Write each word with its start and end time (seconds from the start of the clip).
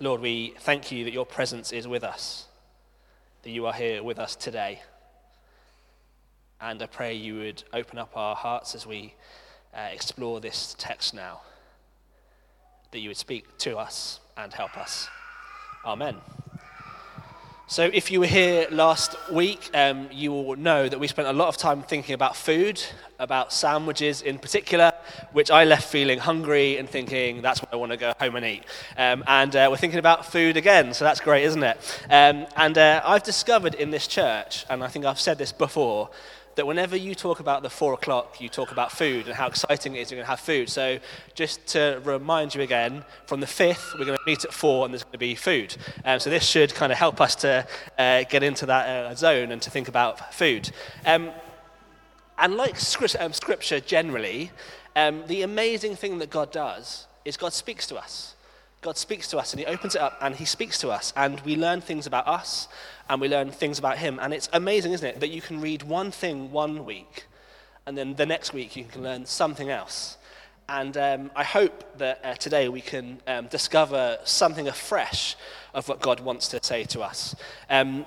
Lord, 0.00 0.20
we 0.20 0.54
thank 0.58 0.90
you 0.90 1.04
that 1.04 1.12
your 1.12 1.24
presence 1.24 1.72
is 1.72 1.86
with 1.86 2.02
us, 2.02 2.46
that 3.42 3.50
you 3.50 3.66
are 3.66 3.72
here 3.72 4.02
with 4.02 4.18
us 4.18 4.34
today. 4.34 4.82
And 6.60 6.82
I 6.82 6.86
pray 6.86 7.14
you 7.14 7.38
would 7.38 7.62
open 7.72 7.98
up 7.98 8.16
our 8.16 8.34
hearts 8.34 8.74
as 8.74 8.86
we 8.88 9.14
uh, 9.72 9.88
explore 9.92 10.40
this 10.40 10.74
text 10.78 11.14
now, 11.14 11.42
that 12.90 12.98
you 12.98 13.08
would 13.08 13.16
speak 13.16 13.56
to 13.58 13.78
us 13.78 14.18
and 14.36 14.52
help 14.52 14.76
us. 14.76 15.08
Amen. 15.84 16.16
So, 17.74 17.90
if 17.92 18.12
you 18.12 18.20
were 18.20 18.26
here 18.26 18.68
last 18.70 19.16
week, 19.32 19.68
um, 19.74 20.08
you 20.12 20.30
will 20.30 20.54
know 20.54 20.88
that 20.88 21.00
we 21.00 21.08
spent 21.08 21.26
a 21.26 21.32
lot 21.32 21.48
of 21.48 21.56
time 21.56 21.82
thinking 21.82 22.14
about 22.14 22.36
food, 22.36 22.80
about 23.18 23.52
sandwiches 23.52 24.22
in 24.22 24.38
particular, 24.38 24.92
which 25.32 25.50
I 25.50 25.64
left 25.64 25.90
feeling 25.90 26.20
hungry 26.20 26.78
and 26.78 26.88
thinking 26.88 27.42
that's 27.42 27.60
what 27.60 27.72
I 27.72 27.76
want 27.76 27.90
to 27.90 27.98
go 27.98 28.12
home 28.20 28.36
and 28.36 28.46
eat. 28.46 28.62
Um, 28.96 29.24
and 29.26 29.56
uh, 29.56 29.66
we're 29.68 29.76
thinking 29.76 29.98
about 29.98 30.24
food 30.24 30.56
again, 30.56 30.94
so 30.94 31.04
that's 31.04 31.18
great, 31.18 31.42
isn't 31.46 31.64
it? 31.64 32.00
Um, 32.08 32.46
and 32.54 32.78
uh, 32.78 33.02
I've 33.04 33.24
discovered 33.24 33.74
in 33.74 33.90
this 33.90 34.06
church, 34.06 34.64
and 34.70 34.84
I 34.84 34.86
think 34.86 35.04
I've 35.04 35.18
said 35.18 35.38
this 35.38 35.50
before, 35.50 36.10
that 36.56 36.66
whenever 36.66 36.96
you 36.96 37.14
talk 37.14 37.40
about 37.40 37.62
the 37.62 37.70
four 37.70 37.94
o'clock, 37.94 38.40
you 38.40 38.48
talk 38.48 38.70
about 38.72 38.92
food 38.92 39.26
and 39.26 39.34
how 39.34 39.46
exciting 39.46 39.94
it 39.96 40.00
is 40.00 40.10
you're 40.10 40.16
going 40.16 40.24
to 40.24 40.30
have 40.30 40.40
food. 40.40 40.68
So, 40.68 40.98
just 41.34 41.66
to 41.68 42.00
remind 42.04 42.54
you 42.54 42.62
again, 42.62 43.04
from 43.26 43.40
the 43.40 43.46
5th, 43.46 43.98
we're 43.98 44.04
going 44.04 44.18
to 44.18 44.24
meet 44.26 44.44
at 44.44 44.52
four 44.52 44.84
and 44.84 44.94
there's 44.94 45.02
going 45.02 45.12
to 45.12 45.18
be 45.18 45.34
food. 45.34 45.76
Um, 46.04 46.20
so, 46.20 46.30
this 46.30 46.44
should 46.44 46.74
kind 46.74 46.92
of 46.92 46.98
help 46.98 47.20
us 47.20 47.34
to 47.36 47.66
uh, 47.98 48.24
get 48.24 48.42
into 48.42 48.66
that 48.66 48.88
uh, 48.88 49.14
zone 49.14 49.50
and 49.50 49.60
to 49.62 49.70
think 49.70 49.88
about 49.88 50.34
food. 50.34 50.70
Um, 51.04 51.30
and 52.38 52.56
like 52.56 52.76
um, 53.20 53.32
scripture 53.32 53.80
generally, 53.80 54.50
um, 54.96 55.24
the 55.26 55.42
amazing 55.42 55.96
thing 55.96 56.18
that 56.18 56.30
God 56.30 56.50
does 56.50 57.06
is 57.24 57.36
God 57.36 57.52
speaks 57.52 57.86
to 57.88 57.96
us. 57.96 58.34
God 58.84 58.98
speaks 58.98 59.28
to 59.28 59.38
us 59.38 59.52
and 59.52 59.60
He 59.60 59.66
opens 59.66 59.94
it 59.94 60.00
up 60.02 60.18
and 60.20 60.36
He 60.36 60.44
speaks 60.44 60.78
to 60.80 60.90
us, 60.90 61.14
and 61.16 61.40
we 61.40 61.56
learn 61.56 61.80
things 61.80 62.06
about 62.06 62.28
us 62.28 62.68
and 63.08 63.18
we 63.18 63.28
learn 63.28 63.50
things 63.50 63.78
about 63.78 63.96
Him. 63.96 64.18
And 64.20 64.34
it's 64.34 64.50
amazing, 64.52 64.92
isn't 64.92 65.08
it, 65.08 65.20
that 65.20 65.30
you 65.30 65.40
can 65.40 65.60
read 65.60 65.82
one 65.82 66.10
thing 66.10 66.52
one 66.52 66.84
week 66.84 67.24
and 67.86 67.96
then 67.96 68.14
the 68.14 68.26
next 68.26 68.52
week 68.52 68.76
you 68.76 68.84
can 68.84 69.02
learn 69.02 69.24
something 69.26 69.70
else. 69.70 70.18
And 70.68 70.96
um, 70.96 71.30
I 71.34 71.44
hope 71.44 71.98
that 71.98 72.20
uh, 72.24 72.34
today 72.34 72.68
we 72.68 72.80
can 72.80 73.20
um, 73.26 73.46
discover 73.46 74.18
something 74.24 74.68
afresh 74.68 75.36
of 75.74 75.88
what 75.88 76.00
God 76.00 76.20
wants 76.20 76.48
to 76.48 76.60
say 76.62 76.84
to 76.84 77.02
us. 77.02 77.34
Um, 77.68 78.06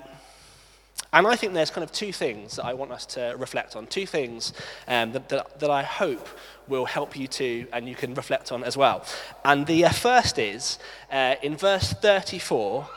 and 1.18 1.26
I 1.26 1.36
think 1.36 1.54
there's 1.54 1.72
kind 1.72 1.84
of 1.84 1.92
two 1.92 2.14
things 2.14 2.58
that 2.58 2.66
I 2.66 2.76
want 2.76 2.92
us 2.92 3.08
to 3.08 3.34
reflect 3.40 3.76
on, 3.76 3.88
two 3.88 4.06
things 4.06 4.54
um, 4.88 5.14
that, 5.14 5.30
that, 5.30 5.60
that, 5.60 5.72
I 5.72 5.82
hope 5.82 6.28
will 6.68 6.86
help 6.86 7.18
you 7.18 7.28
to, 7.28 7.66
and 7.74 7.90
you 7.90 7.96
can 7.96 8.14
reflect 8.14 8.52
on 8.52 8.64
as 8.64 8.78
well. 8.78 9.04
And 9.44 9.66
the 9.66 9.86
uh, 9.86 9.90
first 9.90 10.38
is 10.38 10.78
uh, 11.12 11.34
in 11.42 11.58
verse 11.58 11.92
34, 11.92 12.88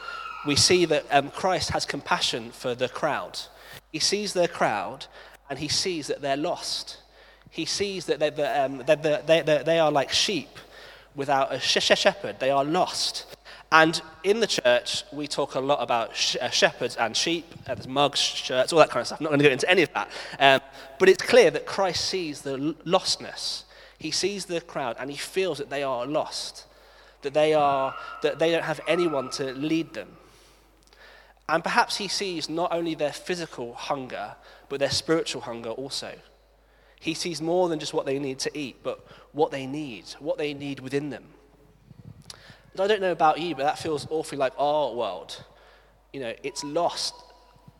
we 0.46 0.54
see 0.54 0.84
that 0.84 1.06
um, 1.10 1.30
Christ 1.30 1.70
has 1.70 1.86
compassion 1.86 2.50
for 2.50 2.74
the 2.74 2.90
crowd. 2.90 3.40
He 3.90 4.00
sees 4.00 4.34
the 4.34 4.48
crowd 4.48 5.06
and 5.48 5.58
he 5.58 5.68
sees 5.68 6.08
that 6.08 6.20
they're 6.20 6.36
lost. 6.36 6.98
He 7.48 7.64
sees 7.64 8.04
that 8.04 8.18
they're, 8.18 8.64
um, 8.64 8.82
they're, 8.86 9.22
they're, 9.22 9.64
they 9.64 9.78
are 9.78 9.90
like 9.90 10.10
sheep 10.10 10.58
without 11.14 11.54
a 11.54 11.58
shepherd, 11.58 12.38
they 12.38 12.50
are 12.50 12.64
lost. 12.64 13.29
And 13.72 14.00
in 14.24 14.40
the 14.40 14.48
church, 14.48 15.04
we 15.12 15.28
talk 15.28 15.54
a 15.54 15.60
lot 15.60 15.80
about 15.80 16.16
sh- 16.16 16.36
uh, 16.40 16.50
shepherds 16.50 16.96
and 16.96 17.16
sheep, 17.16 17.46
uh, 17.68 17.74
there's 17.74 17.86
mugs, 17.86 18.18
shirts, 18.18 18.72
all 18.72 18.80
that 18.80 18.90
kind 18.90 19.02
of 19.02 19.06
stuff. 19.06 19.20
I'm 19.20 19.24
not 19.24 19.30
going 19.30 19.40
to 19.40 19.46
go 19.46 19.52
into 19.52 19.70
any 19.70 19.82
of 19.82 19.92
that. 19.92 20.10
Um, 20.40 20.60
but 20.98 21.08
it's 21.08 21.22
clear 21.22 21.52
that 21.52 21.66
Christ 21.66 22.04
sees 22.06 22.42
the 22.42 22.74
lostness. 22.84 23.62
He 23.98 24.10
sees 24.10 24.46
the 24.46 24.60
crowd 24.60 24.96
and 24.98 25.10
he 25.10 25.16
feels 25.16 25.58
that 25.58 25.70
they 25.70 25.84
are 25.84 26.04
lost, 26.04 26.66
that 27.22 27.32
they, 27.32 27.54
are, 27.54 27.94
that 28.22 28.40
they 28.40 28.50
don't 28.50 28.64
have 28.64 28.80
anyone 28.88 29.30
to 29.32 29.52
lead 29.52 29.94
them. 29.94 30.16
And 31.48 31.62
perhaps 31.62 31.96
he 31.96 32.08
sees 32.08 32.48
not 32.48 32.72
only 32.72 32.94
their 32.94 33.12
physical 33.12 33.74
hunger, 33.74 34.34
but 34.68 34.80
their 34.80 34.90
spiritual 34.90 35.42
hunger 35.42 35.70
also. 35.70 36.14
He 36.98 37.14
sees 37.14 37.40
more 37.40 37.68
than 37.68 37.78
just 37.78 37.94
what 37.94 38.04
they 38.04 38.18
need 38.18 38.40
to 38.40 38.58
eat, 38.58 38.82
but 38.82 39.06
what 39.32 39.52
they 39.52 39.66
need, 39.66 40.04
what 40.18 40.38
they 40.38 40.54
need 40.54 40.80
within 40.80 41.10
them. 41.10 41.24
I 42.78 42.86
don't 42.86 43.00
know 43.00 43.12
about 43.12 43.40
you, 43.40 43.54
but 43.54 43.64
that 43.64 43.78
feels 43.78 44.06
awfully 44.10 44.38
like 44.38 44.52
our 44.56 44.94
world. 44.94 45.44
You 46.12 46.20
know, 46.20 46.34
it's 46.42 46.62
lost. 46.62 47.14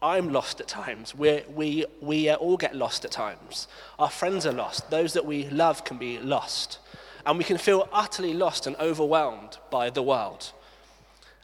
I'm 0.02 0.32
lost 0.32 0.60
at 0.60 0.68
times. 0.68 1.14
We 1.14 1.84
we 2.00 2.28
uh, 2.28 2.36
all 2.36 2.56
get 2.56 2.74
lost 2.74 3.04
at 3.04 3.10
times. 3.10 3.68
Our 3.98 4.10
friends 4.10 4.46
are 4.46 4.52
lost. 4.52 4.90
Those 4.90 5.12
that 5.12 5.24
we 5.24 5.48
love 5.48 5.84
can 5.84 5.98
be 5.98 6.18
lost. 6.18 6.78
And 7.26 7.38
we 7.38 7.44
can 7.44 7.58
feel 7.58 7.88
utterly 7.92 8.32
lost 8.32 8.66
and 8.66 8.76
overwhelmed 8.76 9.58
by 9.70 9.90
the 9.90 10.02
world. 10.02 10.52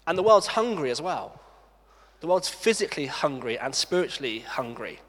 And 0.07 0.17
the 0.17 0.23
world's 0.23 0.49
hungry 0.49 0.91
as 0.91 1.03
well. 1.03 1.41
The 2.21 2.27
world's 2.27 2.49
physically 2.49 3.07
hungry 3.07 3.59
and 3.59 3.75
spiritually 3.75 4.41
hungry. 4.41 5.01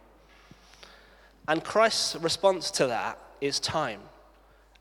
And 1.48 1.64
Christ's 1.64 2.16
response 2.18 2.70
to 2.72 2.88
that 2.88 3.18
is 3.40 3.60
time 3.60 4.02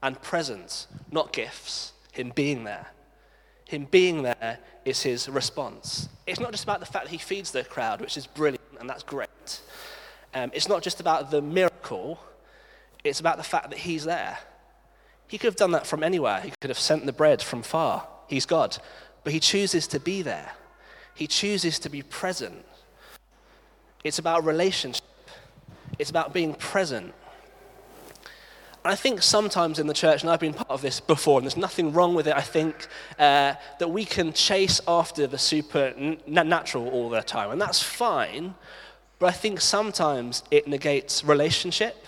and 0.03 0.21
presence, 0.21 0.89
not 1.11 1.33
gifts, 1.33 1.93
Him 2.13 2.33
being 2.35 2.65
there. 2.65 2.89
Him 3.67 3.87
being 3.91 4.23
there 4.23 4.59
is 4.85 5.03
his 5.03 5.29
response. 5.29 6.09
It's 6.27 6.41
not 6.41 6.53
just 6.53 6.65
about 6.65 6.81
the 6.81 6.87
fact 6.87 7.07
that 7.07 7.11
he 7.11 7.19
feeds 7.19 7.51
the 7.51 7.65
crowd, 7.65 8.01
which 8.01 8.17
is 8.17 8.27
brilliant 8.27 8.63
and 8.79 8.89
that's 8.89 9.03
great. 9.03 9.61
Um, 10.35 10.51
it's 10.55 10.69
not 10.69 10.83
just 10.83 11.01
about 11.01 11.31
the 11.31 11.43
miracle, 11.43 12.21
it's 13.03 13.21
about 13.21 13.37
the 13.37 13.43
fact 13.43 13.71
that 13.71 13.79
he's 13.81 14.05
there. 14.05 14.39
He 15.29 15.39
could 15.39 15.47
have 15.47 15.57
done 15.57 15.73
that 15.73 15.87
from 15.87 16.03
anywhere, 16.03 16.41
he 16.41 16.53
could 16.61 16.71
have 16.71 16.79
sent 16.79 17.07
the 17.07 17.13
bread 17.13 17.43
from 17.43 17.63
far. 17.63 18.07
He's 18.29 18.47
God. 18.47 18.79
But 19.25 19.33
he 19.33 19.41
chooses 19.41 19.87
to 19.89 20.01
be 20.01 20.23
there, 20.23 20.53
he 21.15 21.27
chooses 21.27 21.79
to 21.81 21.89
be 21.89 22.03
present. 22.03 22.65
It's 24.05 24.21
about 24.21 24.45
relationship, 24.45 25.05
it's 25.99 26.11
about 26.11 26.33
being 26.33 26.55
present. 26.55 27.13
I 28.89 28.95
think 28.95 29.23
sometimes 29.23 29.79
in 29.79 29.87
the 29.87 29.95
church, 29.95 30.23
and 30.23 30.31
I've 30.31 30.41
been 30.41 30.55
part 30.55 30.71
of 30.71 30.83
this 30.83 31.01
before, 31.01 31.39
and 31.39 31.47
there's 31.47 31.57
nothing 31.57 31.93
wrong 31.93 32.15
with 32.15 32.29
it, 32.29 32.37
I 32.37 32.43
think, 32.43 32.89
uh, 33.19 33.55
that 33.79 33.89
we 33.89 34.05
can 34.05 34.33
chase 34.33 34.81
after 34.87 35.27
the 35.27 35.39
supernatural 35.39 36.89
all 36.89 37.09
the 37.09 37.23
time. 37.23 37.51
And 37.51 37.61
that's 37.61 37.83
fine, 37.83 38.55
but 39.19 39.27
I 39.27 39.33
think 39.33 39.61
sometimes 39.61 40.43
it 40.51 40.69
negates 40.69 41.25
relationship. 41.25 42.05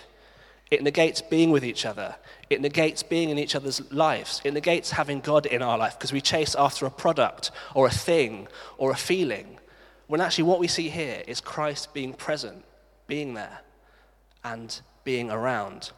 It 0.69 0.83
negates 0.83 1.21
being 1.21 1.49
with 1.49 1.65
each 1.65 1.85
other. 1.85 2.15
It 2.49 2.61
negates 2.61 3.01
being 3.01 3.29
in 3.29 3.39
each 3.39 3.55
other's 3.55 3.91
lives. 3.91 4.41
It 4.43 4.53
negates 4.53 4.91
having 4.91 5.19
God 5.19 5.47
in 5.47 5.63
our 5.63 5.77
life 5.77 5.97
because 5.97 6.13
we 6.13 6.21
chase 6.21 6.53
after 6.53 6.85
a 6.85 6.91
product 6.91 7.49
or 7.73 7.87
a 7.87 7.91
thing 7.91 8.47
or 8.77 8.91
a 8.91 8.95
feeling. 8.95 9.57
When 10.07 10.21
actually, 10.21 10.45
what 10.45 10.59
we 10.59 10.67
see 10.67 10.89
here 10.89 11.23
is 11.27 11.41
Christ 11.41 11.93
being 11.93 12.13
present, 12.13 12.63
being 13.07 13.33
there, 13.33 13.61
and 14.43 14.79
being 15.03 15.31
around. 15.31 15.91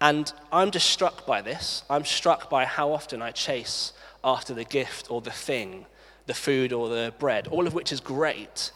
And 0.00 0.30
I'm 0.52 0.70
just 0.70 0.90
struck 0.90 1.26
by 1.26 1.40
this. 1.40 1.82
I'm 1.88 2.04
struck 2.04 2.50
by 2.50 2.64
how 2.64 2.92
often 2.92 3.22
I 3.22 3.30
chase 3.30 3.92
after 4.22 4.52
the 4.52 4.64
gift 4.64 5.10
or 5.10 5.20
the 5.20 5.30
thing, 5.30 5.86
the 6.26 6.34
food 6.34 6.72
or 6.72 6.88
the 6.88 7.14
bread, 7.18 7.46
all 7.48 7.66
of 7.66 7.74
which 7.74 7.92
is 7.92 8.00
great, 8.00 8.72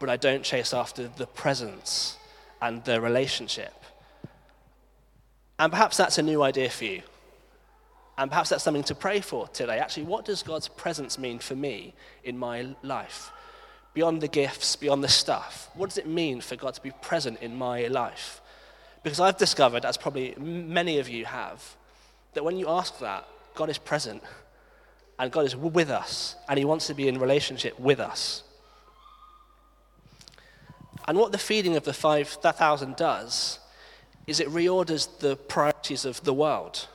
but 0.00 0.10
I 0.10 0.16
don't 0.16 0.42
chase 0.42 0.74
after 0.74 1.08
the 1.08 1.26
presence 1.26 2.16
and 2.60 2.82
the 2.84 3.00
relationship. 3.00 3.74
And 5.58 5.70
perhaps 5.70 5.96
that's 5.96 6.18
a 6.18 6.22
new 6.22 6.42
idea 6.42 6.68
for 6.70 6.84
you. 6.84 7.02
And 8.16 8.30
perhaps 8.30 8.48
that's 8.48 8.64
something 8.64 8.84
to 8.84 8.94
pray 8.94 9.20
for 9.20 9.48
today. 9.48 9.78
Actually, 9.78 10.04
what 10.04 10.24
does 10.24 10.42
God's 10.42 10.68
presence 10.68 11.18
mean 11.18 11.38
for 11.38 11.54
me 11.54 11.94
in 12.22 12.38
my 12.38 12.74
life? 12.82 13.30
Beyond 13.92 14.20
the 14.20 14.28
gifts, 14.28 14.74
beyond 14.76 15.04
the 15.04 15.08
stuff, 15.08 15.70
what 15.74 15.90
does 15.90 15.98
it 15.98 16.06
mean 16.06 16.40
for 16.40 16.56
God 16.56 16.74
to 16.74 16.82
be 16.82 16.90
present 17.02 17.40
in 17.40 17.54
my 17.56 17.86
life? 17.86 18.40
Because 19.04 19.20
I've 19.20 19.36
discovered, 19.36 19.84
as 19.84 19.96
probably 19.96 20.34
many 20.36 20.98
of 20.98 21.08
you 21.08 21.26
have, 21.26 21.76
that 22.32 22.42
when 22.42 22.56
you 22.56 22.68
ask 22.68 22.98
that, 22.98 23.28
God 23.54 23.70
is 23.70 23.78
present 23.78 24.22
and 25.18 25.30
God 25.30 25.44
is 25.44 25.54
with 25.54 25.90
us 25.90 26.34
and 26.48 26.58
He 26.58 26.64
wants 26.64 26.88
to 26.88 26.94
be 26.94 27.06
in 27.06 27.20
relationship 27.20 27.78
with 27.78 28.00
us. 28.00 28.42
And 31.06 31.18
what 31.18 31.32
the 31.32 31.38
feeding 31.38 31.76
of 31.76 31.84
the 31.84 31.92
5,000 31.92 32.96
does 32.96 33.60
is 34.26 34.40
it 34.40 34.48
reorders 34.48 35.06
the 35.18 35.36
priorities 35.36 36.06
of 36.06 36.24
the 36.24 36.32
world. 36.32 36.88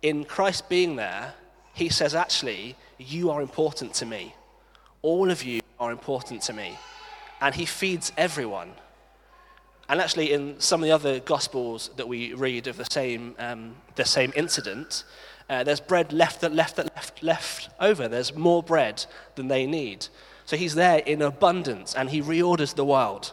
In 0.00 0.24
Christ 0.24 0.70
being 0.70 0.96
there, 0.96 1.34
He 1.74 1.90
says, 1.90 2.14
actually, 2.14 2.76
you 2.96 3.30
are 3.30 3.42
important 3.42 3.92
to 3.94 4.06
me. 4.06 4.34
All 5.02 5.30
of 5.30 5.44
you 5.44 5.60
are 5.78 5.92
important 5.92 6.40
to 6.42 6.54
me. 6.54 6.78
And 7.42 7.54
He 7.54 7.66
feeds 7.66 8.10
everyone. 8.16 8.72
And 9.88 10.00
actually, 10.00 10.32
in 10.32 10.58
some 10.58 10.82
of 10.82 10.86
the 10.86 10.92
other 10.92 11.20
Gospels 11.20 11.90
that 11.96 12.08
we 12.08 12.34
read 12.34 12.66
of 12.66 12.76
the 12.76 12.86
same, 12.90 13.36
um, 13.38 13.76
the 13.94 14.04
same 14.04 14.32
incident, 14.34 15.04
uh, 15.48 15.62
there's 15.62 15.80
bread 15.80 16.12
left 16.12 16.40
that 16.40 16.52
left 16.52 16.76
that 16.76 16.94
left 16.96 17.22
left 17.22 17.68
over. 17.78 18.08
There's 18.08 18.34
more 18.34 18.62
bread 18.62 19.06
than 19.36 19.46
they 19.48 19.66
need. 19.66 20.08
So 20.44 20.56
he's 20.56 20.74
there 20.74 20.98
in 20.98 21.22
abundance, 21.22 21.94
and 21.94 22.10
he 22.10 22.20
reorders 22.20 22.74
the 22.74 22.84
world. 22.84 23.32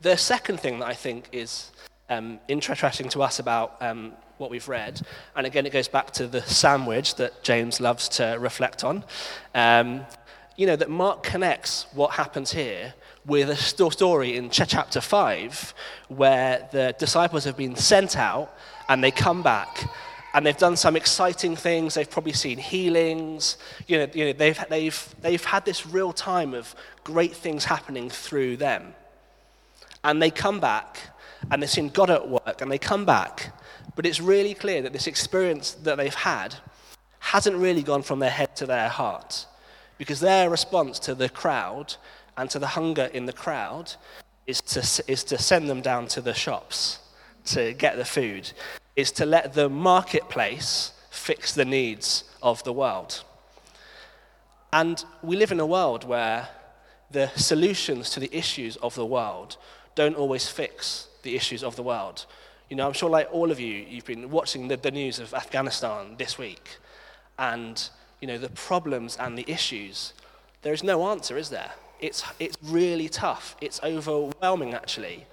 The 0.00 0.16
second 0.16 0.60
thing 0.60 0.80
that 0.80 0.86
I 0.86 0.94
think 0.94 1.28
is 1.32 1.70
um, 2.08 2.40
interesting 2.48 3.08
to 3.10 3.22
us 3.22 3.38
about 3.38 3.76
um, 3.80 4.12
what 4.38 4.50
we've 4.50 4.68
read. 4.68 5.00
And 5.36 5.46
again, 5.46 5.66
it 5.66 5.72
goes 5.72 5.88
back 5.88 6.12
to 6.12 6.26
the 6.26 6.42
sandwich 6.42 7.16
that 7.16 7.42
James 7.42 7.80
loves 7.80 8.08
to 8.10 8.36
reflect 8.40 8.84
on. 8.84 9.04
Um, 9.54 10.06
you 10.56 10.66
know, 10.66 10.76
that 10.76 10.90
Mark 10.90 11.22
connects 11.22 11.86
what 11.92 12.12
happens 12.12 12.52
here 12.52 12.94
with 13.28 13.50
a 13.50 13.56
story 13.56 14.36
in 14.36 14.48
chapter 14.48 15.02
5 15.02 15.74
where 16.08 16.66
the 16.72 16.96
disciples 16.98 17.44
have 17.44 17.58
been 17.58 17.76
sent 17.76 18.16
out 18.16 18.56
and 18.88 19.04
they 19.04 19.10
come 19.10 19.42
back 19.42 19.88
and 20.32 20.46
they've 20.46 20.56
done 20.56 20.76
some 20.76 20.96
exciting 20.96 21.54
things. 21.54 21.94
They've 21.94 22.10
probably 22.10 22.32
seen 22.32 22.56
healings. 22.56 23.58
You 23.86 23.98
know, 23.98 24.08
you 24.14 24.24
know 24.24 24.32
they've, 24.32 24.58
they've, 24.70 25.14
they've 25.20 25.44
had 25.44 25.66
this 25.66 25.86
real 25.86 26.12
time 26.12 26.54
of 26.54 26.74
great 27.04 27.36
things 27.36 27.66
happening 27.66 28.08
through 28.08 28.56
them. 28.56 28.94
And 30.02 30.22
they 30.22 30.30
come 30.30 30.58
back 30.58 30.98
and 31.50 31.62
they've 31.62 31.70
seen 31.70 31.90
God 31.90 32.08
at 32.08 32.28
work 32.28 32.62
and 32.62 32.70
they 32.70 32.78
come 32.78 33.04
back. 33.04 33.54
But 33.94 34.06
it's 34.06 34.20
really 34.20 34.54
clear 34.54 34.80
that 34.82 34.94
this 34.94 35.06
experience 35.06 35.72
that 35.82 35.98
they've 35.98 36.14
had 36.14 36.54
hasn't 37.18 37.56
really 37.56 37.82
gone 37.82 38.02
from 38.02 38.20
their 38.20 38.30
head 38.30 38.56
to 38.56 38.64
their 38.64 38.88
heart 38.88 39.44
because 39.98 40.20
their 40.20 40.48
response 40.48 40.98
to 41.00 41.14
the 41.14 41.28
crowd 41.28 41.96
and 42.38 42.48
to 42.48 42.58
the 42.58 42.68
hunger 42.68 43.10
in 43.12 43.26
the 43.26 43.32
crowd 43.32 43.92
is 44.46 44.60
to, 44.62 45.02
is 45.10 45.24
to 45.24 45.36
send 45.36 45.68
them 45.68 45.82
down 45.82 46.06
to 46.06 46.20
the 46.20 46.32
shops 46.32 47.00
to 47.44 47.74
get 47.74 47.96
the 47.96 48.04
food, 48.04 48.52
is 48.94 49.10
to 49.10 49.26
let 49.26 49.54
the 49.54 49.68
marketplace 49.68 50.92
fix 51.10 51.52
the 51.52 51.64
needs 51.64 52.24
of 52.40 52.62
the 52.62 52.72
world. 52.72 53.24
And 54.72 55.04
we 55.20 55.36
live 55.36 55.50
in 55.50 55.58
a 55.58 55.66
world 55.66 56.04
where 56.04 56.48
the 57.10 57.28
solutions 57.34 58.10
to 58.10 58.20
the 58.20 58.30
issues 58.32 58.76
of 58.76 58.94
the 58.94 59.06
world 59.06 59.56
don't 59.96 60.14
always 60.14 60.48
fix 60.48 61.08
the 61.22 61.34
issues 61.34 61.64
of 61.64 61.74
the 61.74 61.82
world. 61.82 62.24
You 62.70 62.76
know, 62.76 62.86
I'm 62.86 62.92
sure, 62.92 63.10
like 63.10 63.28
all 63.32 63.50
of 63.50 63.58
you, 63.58 63.84
you've 63.88 64.04
been 64.04 64.30
watching 64.30 64.68
the, 64.68 64.76
the 64.76 64.90
news 64.90 65.18
of 65.18 65.34
Afghanistan 65.34 66.14
this 66.18 66.38
week, 66.38 66.76
and, 67.38 67.88
you 68.20 68.28
know, 68.28 68.38
the 68.38 68.50
problems 68.50 69.16
and 69.16 69.36
the 69.36 69.50
issues. 69.50 70.12
There 70.62 70.74
is 70.74 70.84
no 70.84 71.08
answer, 71.08 71.36
is 71.36 71.48
there? 71.48 71.72
It's, 72.00 72.22
it's 72.38 72.56
really 72.62 73.08
tough. 73.08 73.56
It's 73.60 73.80
overwhelming, 73.82 74.74
actually, 74.74 75.26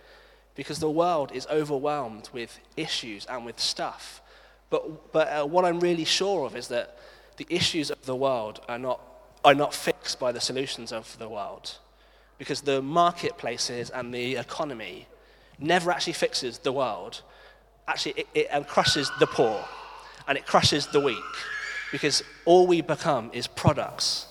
because 0.56 0.80
the 0.80 0.90
world 0.90 1.32
is 1.34 1.46
overwhelmed 1.48 2.30
with 2.34 2.60
issues 2.76 3.26
and 3.26 3.46
with 3.46 3.60
stuff. 3.60 4.22
But, 4.70 5.12
but 5.12 5.28
uh, 5.28 5.46
what 5.46 5.66
I'm 5.66 5.80
really 5.80 6.06
sure 6.06 6.46
of 6.46 6.56
is 6.56 6.68
that 6.70 6.98
the 7.38 7.46
issues 7.50 7.92
of 7.92 8.04
the 8.06 8.16
world 8.16 8.62
are 8.68 8.80
not, 8.80 9.00
are 9.44 9.54
not 9.54 9.74
fixed 9.74 10.20
by 10.20 10.32
the 10.32 10.42
solutions 10.42 10.92
of 10.92 11.18
the 11.20 11.30
world. 11.30 11.78
Because 12.38 12.62
the 12.62 12.82
marketplaces 12.82 13.90
and 13.90 14.14
the 14.14 14.36
economy 14.36 15.08
never 15.60 15.92
actually 15.92 16.14
fixes 16.14 16.58
the 16.60 16.72
world. 16.72 17.22
Actually, 17.88 18.14
it, 18.18 18.28
it 18.34 18.48
um, 18.48 18.64
crushes 18.64 19.12
the 19.20 19.28
poor 19.28 19.64
and 20.28 20.38
it 20.38 20.46
crushes 20.46 20.88
the 20.88 21.00
weak. 21.00 21.18
Because 21.92 22.24
all 22.46 22.66
we 22.66 22.82
become 22.82 23.30
is 23.34 23.48
products 23.48 24.28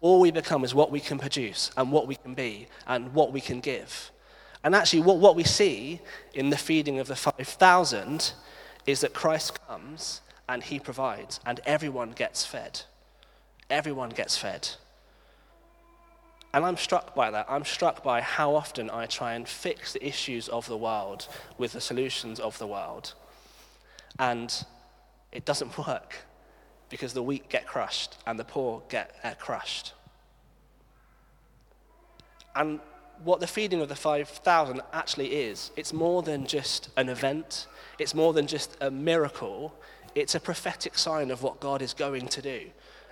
all 0.00 0.20
we 0.20 0.30
become 0.30 0.64
is 0.64 0.74
what 0.74 0.90
we 0.90 1.00
can 1.00 1.18
produce 1.18 1.70
and 1.76 1.90
what 1.90 2.06
we 2.06 2.14
can 2.14 2.34
be 2.34 2.68
and 2.86 3.12
what 3.14 3.32
we 3.32 3.40
can 3.40 3.60
give. 3.60 4.10
And 4.62 4.74
actually, 4.74 5.02
what, 5.02 5.18
what 5.18 5.36
we 5.36 5.44
see 5.44 6.00
in 6.34 6.50
the 6.50 6.56
feeding 6.56 6.98
of 6.98 7.08
the 7.08 7.16
5,000 7.16 8.32
is 8.86 9.00
that 9.00 9.14
Christ 9.14 9.58
comes 9.66 10.20
and 10.48 10.62
he 10.62 10.78
provides, 10.78 11.40
and 11.44 11.60
everyone 11.66 12.12
gets 12.12 12.44
fed. 12.44 12.82
Everyone 13.70 14.10
gets 14.10 14.36
fed. 14.36 14.68
And 16.54 16.64
I'm 16.64 16.78
struck 16.78 17.14
by 17.14 17.30
that. 17.30 17.46
I'm 17.48 17.64
struck 17.64 18.02
by 18.02 18.22
how 18.22 18.54
often 18.54 18.88
I 18.88 19.06
try 19.06 19.34
and 19.34 19.46
fix 19.46 19.92
the 19.92 20.06
issues 20.06 20.48
of 20.48 20.66
the 20.66 20.76
world 20.76 21.28
with 21.58 21.72
the 21.72 21.80
solutions 21.80 22.40
of 22.40 22.56
the 22.58 22.66
world. 22.66 23.12
And 24.18 24.52
it 25.30 25.44
doesn't 25.44 25.76
work 25.86 26.16
because 26.88 27.12
the 27.12 27.22
weak 27.22 27.48
get 27.48 27.66
crushed 27.66 28.16
and 28.26 28.38
the 28.38 28.44
poor 28.44 28.82
get 28.88 29.14
uh, 29.22 29.34
crushed. 29.38 29.92
And 32.54 32.80
what 33.24 33.40
the 33.40 33.46
feeding 33.46 33.80
of 33.80 33.88
the 33.88 33.96
5,000 33.96 34.80
actually 34.92 35.28
is, 35.28 35.70
it's 35.76 35.92
more 35.92 36.22
than 36.22 36.46
just 36.46 36.88
an 36.96 37.08
event, 37.08 37.66
it's 37.98 38.14
more 38.14 38.32
than 38.32 38.46
just 38.46 38.76
a 38.80 38.90
miracle, 38.90 39.74
it's 40.14 40.34
a 40.34 40.40
prophetic 40.40 40.96
sign 40.96 41.30
of 41.30 41.42
what 41.42 41.60
God 41.60 41.82
is 41.82 41.94
going 41.94 42.28
to 42.28 42.42
do. 42.42 42.62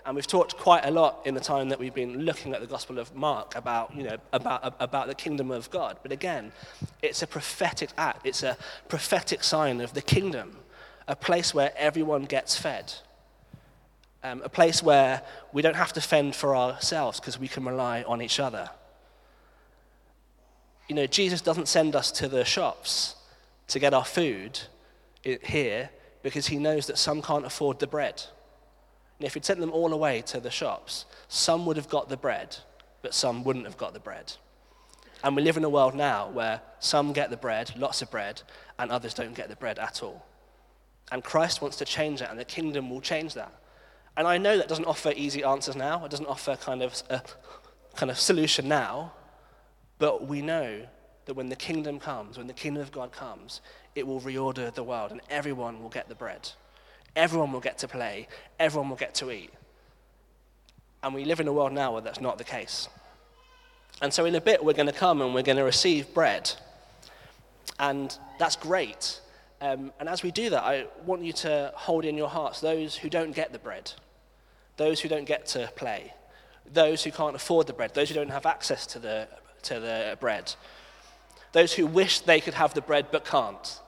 And 0.04 0.14
we've 0.14 0.26
talked 0.26 0.56
quite 0.56 0.84
a 0.84 0.90
lot 0.90 1.22
in 1.24 1.34
the 1.34 1.40
time 1.40 1.68
that 1.70 1.80
we've 1.80 1.94
been 1.94 2.20
looking 2.20 2.54
at 2.54 2.60
the 2.60 2.66
Gospel 2.66 3.00
of 3.00 3.12
Mark 3.16 3.56
about, 3.56 3.94
you 3.94 4.04
know, 4.04 4.16
about, 4.32 4.76
about 4.78 5.08
the 5.08 5.16
kingdom 5.16 5.50
of 5.50 5.68
God. 5.70 5.98
But 6.00 6.12
again, 6.12 6.52
it's 7.02 7.22
a 7.22 7.26
prophetic 7.26 7.90
act, 7.98 8.24
it's 8.24 8.44
a 8.44 8.56
prophetic 8.88 9.42
sign 9.42 9.80
of 9.80 9.94
the 9.94 10.02
kingdom, 10.02 10.58
a 11.08 11.16
place 11.16 11.52
where 11.52 11.72
everyone 11.76 12.22
gets 12.22 12.56
fed 12.56 12.94
um, 14.26 14.42
a 14.42 14.48
place 14.48 14.82
where 14.82 15.22
we 15.52 15.62
don't 15.62 15.76
have 15.76 15.92
to 15.92 16.00
fend 16.00 16.34
for 16.34 16.56
ourselves 16.56 17.20
because 17.20 17.38
we 17.38 17.48
can 17.48 17.64
rely 17.64 18.02
on 18.02 18.20
each 18.20 18.40
other. 18.40 18.68
You 20.88 20.96
know, 20.96 21.06
Jesus 21.06 21.40
doesn't 21.40 21.68
send 21.68 21.94
us 21.94 22.10
to 22.12 22.28
the 22.28 22.44
shops 22.44 23.14
to 23.68 23.78
get 23.78 23.94
our 23.94 24.04
food 24.04 24.60
here 25.22 25.90
because 26.22 26.46
he 26.46 26.56
knows 26.56 26.86
that 26.86 26.98
some 26.98 27.22
can't 27.22 27.44
afford 27.44 27.78
the 27.78 27.86
bread. 27.86 28.22
And 29.18 29.26
if 29.26 29.34
he'd 29.34 29.44
sent 29.44 29.60
them 29.60 29.72
all 29.72 29.92
away 29.92 30.22
to 30.22 30.40
the 30.40 30.50
shops, 30.50 31.04
some 31.28 31.64
would 31.66 31.76
have 31.76 31.88
got 31.88 32.08
the 32.08 32.16
bread, 32.16 32.56
but 33.02 33.14
some 33.14 33.44
wouldn't 33.44 33.64
have 33.64 33.76
got 33.76 33.94
the 33.94 34.00
bread. 34.00 34.32
And 35.24 35.34
we 35.34 35.42
live 35.42 35.56
in 35.56 35.64
a 35.64 35.68
world 35.68 35.94
now 35.94 36.30
where 36.30 36.60
some 36.78 37.12
get 37.12 37.30
the 37.30 37.36
bread, 37.36 37.72
lots 37.76 38.02
of 38.02 38.10
bread, 38.10 38.42
and 38.78 38.90
others 38.90 39.14
don't 39.14 39.34
get 39.34 39.48
the 39.48 39.56
bread 39.56 39.78
at 39.78 40.02
all. 40.02 40.26
And 41.10 41.22
Christ 41.24 41.62
wants 41.62 41.76
to 41.78 41.84
change 41.84 42.20
that, 42.20 42.30
and 42.30 42.38
the 42.38 42.44
kingdom 42.44 42.90
will 42.90 43.00
change 43.00 43.34
that. 43.34 43.52
And 44.16 44.26
I 44.26 44.38
know 44.38 44.56
that 44.56 44.68
doesn't 44.68 44.86
offer 44.86 45.12
easy 45.14 45.44
answers 45.44 45.76
now. 45.76 46.04
It 46.04 46.10
doesn't 46.10 46.26
offer 46.26 46.56
kind 46.56 46.82
of 46.82 47.02
a 47.10 47.22
kind 47.96 48.10
of 48.10 48.18
solution 48.18 48.68
now. 48.68 49.12
But 49.98 50.26
we 50.26 50.42
know 50.42 50.86
that 51.26 51.34
when 51.34 51.48
the 51.48 51.56
kingdom 51.56 51.98
comes, 51.98 52.38
when 52.38 52.46
the 52.46 52.54
kingdom 52.54 52.82
of 52.82 52.92
God 52.92 53.12
comes, 53.12 53.60
it 53.94 54.06
will 54.06 54.20
reorder 54.20 54.72
the 54.72 54.82
world 54.82 55.10
and 55.10 55.20
everyone 55.28 55.82
will 55.82 55.88
get 55.88 56.08
the 56.08 56.14
bread. 56.14 56.50
Everyone 57.14 57.52
will 57.52 57.60
get 57.60 57.78
to 57.78 57.88
play. 57.88 58.28
Everyone 58.58 58.88
will 58.88 58.96
get 58.96 59.14
to 59.16 59.30
eat. 59.30 59.50
And 61.02 61.14
we 61.14 61.24
live 61.24 61.40
in 61.40 61.48
a 61.48 61.52
world 61.52 61.72
now 61.72 61.92
where 61.92 62.02
that's 62.02 62.20
not 62.20 62.38
the 62.38 62.44
case. 62.44 62.88
And 64.02 64.12
so 64.12 64.24
in 64.24 64.34
a 64.34 64.40
bit, 64.40 64.64
we're 64.64 64.74
going 64.74 64.86
to 64.86 64.92
come 64.92 65.20
and 65.22 65.34
we're 65.34 65.42
going 65.42 65.56
to 65.56 65.64
receive 65.64 66.12
bread. 66.12 66.52
And 67.78 68.16
that's 68.38 68.56
great. 68.56 69.20
Um, 69.60 69.92
and 69.98 70.08
as 70.08 70.22
we 70.22 70.30
do 70.30 70.50
that, 70.50 70.62
I 70.62 70.86
want 71.04 71.22
you 71.22 71.32
to 71.32 71.72
hold 71.74 72.04
in 72.04 72.16
your 72.16 72.28
hearts 72.28 72.60
those 72.60 72.96
who 72.96 73.08
don't 73.08 73.34
get 73.34 73.52
the 73.52 73.58
bread 73.58 73.92
those 74.76 75.00
who 75.00 75.08
don't 75.08 75.24
get 75.24 75.46
to 75.46 75.70
play, 75.76 76.12
those 76.72 77.04
who 77.04 77.10
can't 77.10 77.36
afford 77.36 77.66
the 77.66 77.72
bread, 77.72 77.94
those 77.94 78.08
who 78.08 78.14
don't 78.14 78.30
have 78.30 78.46
access 78.46 78.86
to 78.88 78.98
the, 78.98 79.28
to 79.62 79.80
the 79.80 80.16
bread, 80.20 80.54
those 81.52 81.72
who 81.72 81.86
wish 81.86 82.20
they 82.20 82.40
could 82.40 82.54
have 82.54 82.74
the 82.74 82.82
bread 82.82 83.06
but 83.10 83.24
can't. 83.24 83.80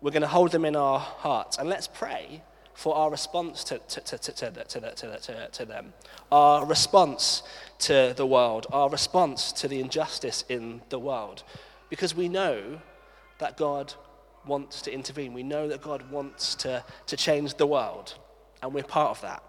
We're 0.00 0.10
going 0.10 0.22
to 0.22 0.28
hold 0.28 0.52
them 0.52 0.64
in 0.64 0.76
our 0.76 0.98
hearts 0.98 1.56
and 1.56 1.68
let's 1.68 1.88
pray 1.88 2.42
for 2.74 2.94
our 2.96 3.10
response 3.10 3.64
to, 3.64 3.78
to, 3.78 4.00
to, 4.00 4.18
to, 4.18 4.32
to, 4.32 4.94
to, 4.94 5.48
to 5.52 5.64
them, 5.64 5.94
our 6.30 6.66
response 6.66 7.42
to 7.78 8.12
the 8.16 8.26
world, 8.26 8.66
our 8.72 8.90
response 8.90 9.52
to 9.52 9.68
the 9.68 9.80
injustice 9.80 10.44
in 10.48 10.82
the 10.88 10.98
world. 10.98 11.44
Because 11.88 12.14
we 12.14 12.28
know 12.28 12.80
that 13.38 13.56
God 13.56 13.94
wants 14.46 14.82
to 14.82 14.92
intervene. 14.92 15.32
We 15.32 15.42
know 15.42 15.68
that 15.68 15.80
God 15.80 16.10
wants 16.10 16.54
to, 16.56 16.84
to 17.06 17.16
change 17.16 17.54
the 17.54 17.66
world, 17.66 18.14
and 18.62 18.74
we're 18.74 18.82
part 18.82 19.10
of 19.10 19.20
that. 19.22 19.42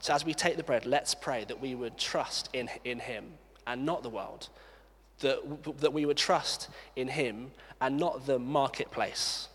So 0.00 0.14
as 0.14 0.24
we 0.24 0.34
take 0.34 0.56
the 0.56 0.62
bread, 0.62 0.86
let's 0.86 1.14
pray 1.14 1.44
that 1.44 1.60
we 1.60 1.74
would 1.74 1.98
trust 1.98 2.48
in, 2.52 2.68
in 2.84 2.98
him 3.00 3.32
and 3.66 3.84
not 3.84 4.02
the 4.02 4.08
world. 4.08 4.48
That, 5.20 5.80
that 5.80 5.92
we 5.92 6.06
would 6.06 6.16
trust 6.16 6.68
in 6.94 7.08
him 7.08 7.50
and 7.80 7.98
not 7.98 8.26
the 8.26 8.38
marketplace. 8.38 9.48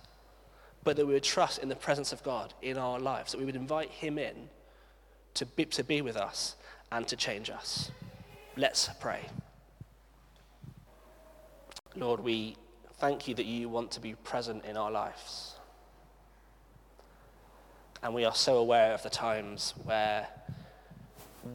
But 0.84 0.98
that 0.98 1.06
we 1.06 1.14
would 1.14 1.24
trust 1.24 1.60
in 1.60 1.70
the 1.70 1.76
presence 1.76 2.12
of 2.12 2.22
God 2.24 2.54
in 2.62 2.78
our 2.78 3.00
lives. 3.00 3.32
That 3.32 3.38
we 3.38 3.46
would 3.46 3.56
invite 3.56 3.90
him 3.90 4.18
in 4.18 4.50
to 5.36 5.46
be, 5.46 5.66
to 5.66 5.84
be 5.84 6.02
with 6.02 6.18
us 6.18 6.56
and 6.92 7.08
to 7.08 7.16
change 7.16 7.50
us. 7.50 7.92
Let's 8.58 8.90
pray. 9.00 9.22
Lord, 11.96 12.20
we 12.20 12.58
thank 12.96 13.28
you 13.28 13.36
that 13.36 13.46
you 13.46 13.70
want 13.70 13.92
to 13.92 14.00
be 14.00 14.16
present 14.16 14.66
in 14.66 14.78
our 14.78 14.92
lives. 14.92 15.56
And 18.04 18.14
we 18.14 18.26
are 18.26 18.36
so 18.36 18.58
aware 18.58 18.92
of 18.92 19.02
the 19.02 19.10
times 19.10 19.74
where 19.86 20.28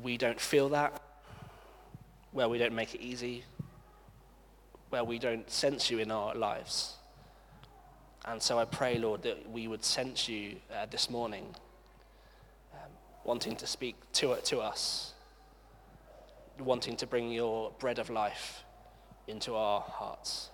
we 0.02 0.16
don't 0.16 0.40
feel 0.40 0.70
that, 0.70 0.98
where 2.32 2.48
we 2.48 2.56
don't 2.56 2.74
make 2.74 2.94
it 2.94 3.02
easy, 3.02 3.44
where 4.88 5.04
we 5.04 5.18
don't 5.18 5.48
sense 5.50 5.90
you 5.90 5.98
in 5.98 6.10
our 6.10 6.34
lives. 6.34 6.94
And 8.24 8.42
so 8.42 8.58
I 8.58 8.64
pray, 8.64 8.96
Lord, 8.96 9.24
that 9.24 9.50
we 9.50 9.68
would 9.68 9.84
sense 9.84 10.26
you 10.26 10.56
uh, 10.74 10.86
this 10.90 11.10
morning, 11.10 11.54
um, 12.72 12.90
wanting 13.24 13.54
to 13.56 13.66
speak 13.66 13.96
to, 14.14 14.34
to 14.36 14.60
us, 14.60 15.12
wanting 16.58 16.96
to 16.96 17.06
bring 17.06 17.30
your 17.30 17.72
bread 17.78 17.98
of 17.98 18.08
life 18.08 18.64
into 19.26 19.54
our 19.54 19.82
hearts. 19.82 20.48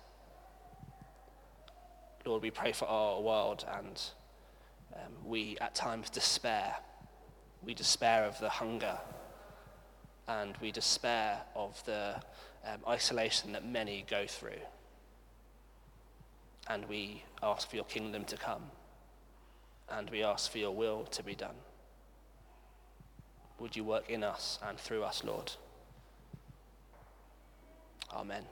Lord, 2.25 2.43
we 2.43 2.51
pray 2.51 2.73
for 2.73 2.87
our 2.87 3.21
world 3.21 3.65
and 3.73 4.03
um, 4.93 5.13
we 5.25 5.57
at 5.61 5.75
times 5.75 6.11
despair. 6.11 6.75
We 7.63 7.75
despair 7.75 8.25
of 8.25 8.39
the 8.41 8.49
hunger 8.49 8.99
and 10.29 10.57
we 10.61 10.71
despair 10.71 11.41
of 11.55 11.83
the 11.85 12.21
um, 12.67 12.81
isolation 12.89 13.53
that 13.53 13.67
many 13.67 14.05
go 14.09 14.27
through. 14.27 14.63
And 16.69 16.87
we 16.89 17.23
ask 17.43 17.69
for 17.69 17.77
your 17.77 17.85
kingdom 17.85 18.25
to 18.25 18.37
come 18.37 18.63
and 19.91 20.09
we 20.11 20.23
ask 20.23 20.51
for 20.51 20.59
your 20.59 20.75
will 20.75 21.05
to 21.07 21.23
be 21.23 21.35
done. 21.35 21.57
Would 23.59 23.77
you 23.77 23.85
work 23.85 24.11
in 24.11 24.25
us 24.25 24.59
and 24.67 24.79
through 24.79 25.05
us, 25.05 25.23
Lord? 25.25 25.53
Amen. 28.13 28.45